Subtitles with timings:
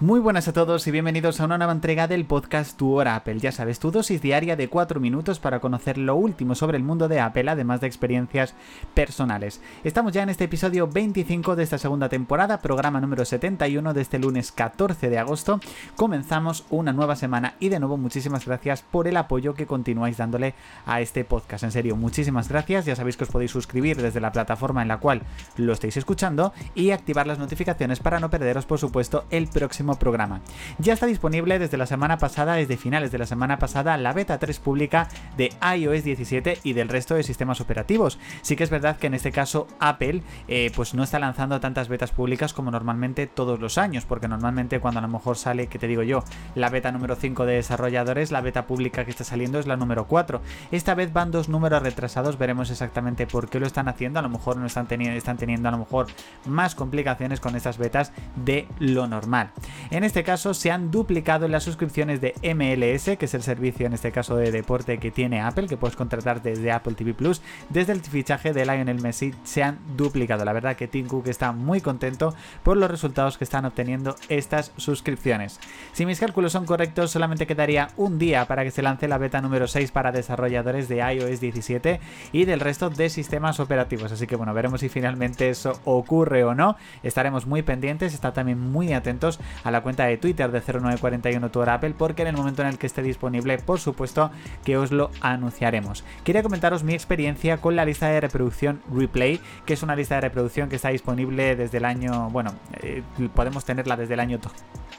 [0.00, 3.40] Muy buenas a todos y bienvenidos a una nueva entrega del podcast Tu Hora Apple.
[3.40, 7.08] Ya sabes, tu dosis diaria de 4 minutos para conocer lo último sobre el mundo
[7.08, 8.54] de Apple, además de experiencias
[8.94, 9.60] personales.
[9.82, 14.20] Estamos ya en este episodio 25 de esta segunda temporada, programa número 71 de este
[14.20, 15.58] lunes 14 de agosto.
[15.96, 20.54] Comenzamos una nueva semana y de nuevo muchísimas gracias por el apoyo que continuáis dándole
[20.86, 21.64] a este podcast.
[21.64, 22.84] En serio, muchísimas gracias.
[22.84, 25.22] Ya sabéis que os podéis suscribir desde la plataforma en la cual
[25.56, 30.40] lo estáis escuchando y activar las notificaciones para no perderos, por supuesto, el próximo programa.
[30.78, 34.38] Ya está disponible desde la semana pasada, desde finales de la semana pasada, la beta
[34.38, 38.18] 3 pública de iOS 17 y del resto de sistemas operativos.
[38.42, 41.88] Sí que es verdad que en este caso Apple eh, pues no está lanzando tantas
[41.88, 45.78] betas públicas como normalmente todos los años, porque normalmente cuando a lo mejor sale, que
[45.78, 49.58] te digo yo, la beta número 5 de desarrolladores, la beta pública que está saliendo
[49.58, 50.40] es la número 4.
[50.70, 54.28] Esta vez van dos números retrasados, veremos exactamente por qué lo están haciendo, a lo
[54.28, 56.06] mejor no están teniendo, están teniendo a lo mejor
[56.46, 59.50] más complicaciones con estas betas de lo normal.
[59.90, 63.92] En este caso se han duplicado las suscripciones de MLS, que es el servicio en
[63.92, 67.40] este caso de deporte que tiene Apple, que puedes contratar desde Apple TV Plus.
[67.68, 70.44] Desde el fichaje de Lionel Messi se han duplicado.
[70.44, 74.72] La verdad que Tim Cook está muy contento por los resultados que están obteniendo estas
[74.76, 75.60] suscripciones.
[75.92, 79.40] Si mis cálculos son correctos, solamente quedaría un día para que se lance la beta
[79.40, 82.00] número 6 para desarrolladores de iOS 17
[82.32, 84.12] y del resto de sistemas operativos.
[84.12, 86.76] Así que bueno, veremos si finalmente eso ocurre o no.
[87.02, 89.38] Estaremos muy pendientes, está también muy atentos
[89.70, 92.86] la cuenta de Twitter de 0941 Tour Apple porque en el momento en el que
[92.86, 94.30] esté disponible, por supuesto
[94.64, 96.04] que os lo anunciaremos.
[96.24, 100.22] Quería comentaros mi experiencia con la lista de reproducción Replay, que es una lista de
[100.22, 102.52] reproducción que está disponible desde el año, bueno,
[102.82, 103.02] eh,
[103.34, 104.38] podemos tenerla desde el año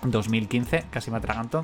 [0.03, 1.63] 2015, casi me atraganto.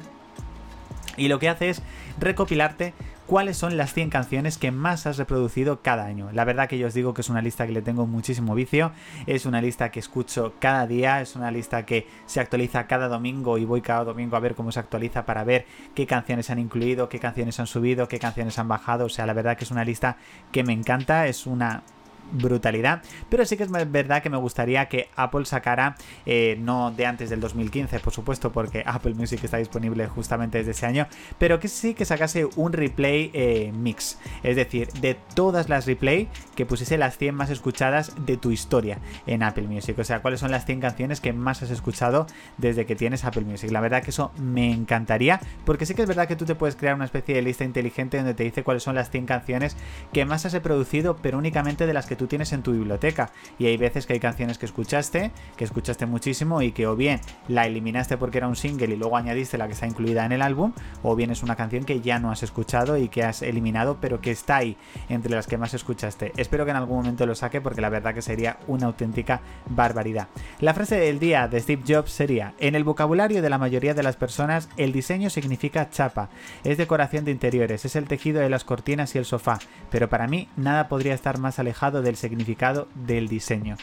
[1.17, 1.81] Y lo que hace es
[2.19, 2.93] recopilarte
[3.25, 6.29] cuáles son las 100 canciones que más has reproducido cada año.
[6.31, 8.91] La verdad que yo os digo que es una lista que le tengo muchísimo vicio,
[9.25, 13.57] es una lista que escucho cada día, es una lista que se actualiza cada domingo
[13.57, 17.09] y voy cada domingo a ver cómo se actualiza para ver qué canciones han incluido,
[17.09, 19.05] qué canciones han subido, qué canciones han bajado.
[19.05, 20.17] O sea, la verdad que es una lista
[20.51, 21.83] que me encanta, es una
[22.31, 23.01] brutalidad.
[23.29, 27.29] Pero sí que es verdad que me gustaría que Apple sacara, eh, no de antes
[27.29, 31.67] del 2015, por supuesto, porque Apple Music está disponible justamente desde ese año, pero que
[31.67, 34.19] sí que sacase un replay eh, mix.
[34.43, 38.99] Es decir, de todas las replay, que pusiese las 100 más escuchadas de tu historia
[39.27, 39.97] en Apple Music.
[39.99, 43.43] O sea, cuáles son las 100 canciones que más has escuchado desde que tienes Apple
[43.43, 43.71] Music.
[43.71, 46.75] La verdad que eso me encantaría, porque sí que es verdad que tú te puedes
[46.75, 49.77] crear una especie de lista inteligente donde te dice cuáles son las 100 canciones
[50.13, 53.31] que más has reproducido, pero únicamente de las que tú tienes en tu biblioteca.
[53.59, 57.19] Y hay veces que hay canciones que escuchaste, que escuchaste muchísimo y que o bien
[57.47, 60.41] la eliminaste porque era un single y luego añadiste la que está incluida en el
[60.41, 63.97] álbum, o bien es una canción que ya no has escuchado y que has eliminado,
[63.99, 64.77] pero que está ahí
[65.09, 66.31] entre las que más escuchaste.
[66.37, 70.27] Espero que en algún momento lo saque porque la verdad que sería una auténtica barbaridad.
[70.59, 74.03] La frase del día de Steve Jobs sería, en el vocabulario de la mayoría de
[74.03, 76.29] las personas, el diseño significa chapa,
[76.63, 79.59] es decoración de interiores, es el tejido de las cortinas y el sofá,
[79.89, 83.75] pero para mí nada podría estar más alejado del significado del diseño.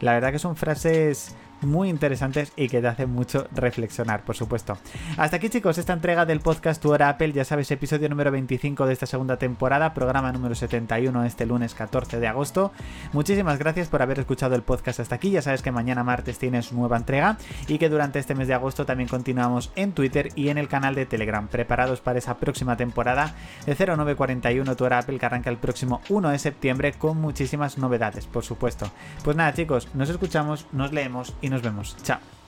[0.00, 4.78] La verdad que son frases muy interesantes y que te hacen mucho reflexionar, por supuesto.
[5.16, 8.92] Hasta aquí chicos, esta entrega del podcast Tu Apple, ya sabes, episodio número 25 de
[8.92, 12.72] esta segunda temporada, programa número 71 este lunes 14 de agosto.
[13.12, 16.72] Muchísimas gracias por haber escuchado el podcast hasta aquí, ya sabes que mañana martes tienes
[16.72, 17.36] nueva entrega
[17.68, 20.94] y que durante este mes de agosto también continuamos en Twitter y en el canal
[20.94, 23.34] de Telegram, preparados para esa próxima temporada
[23.66, 28.26] de 0941 Tu Hora Apple que arranca el próximo 1 de septiembre con muchísimas novedades,
[28.26, 28.90] por supuesto.
[29.22, 31.96] Pues nada chicos, nos escuchamos, nos leemos y nos vemos.
[32.02, 32.39] Chao.